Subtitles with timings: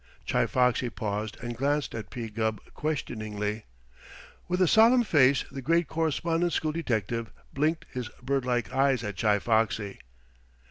[0.27, 2.27] Chi Foxy paused and glanced at P.
[2.27, 3.65] Gubb questioningly.
[4.47, 9.15] With a solemn face the great Correspondence School detective blinked his bird like eyes at
[9.15, 9.99] Chi Foxy.